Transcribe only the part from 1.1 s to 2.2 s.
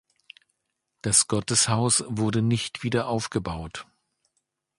Gotteshaus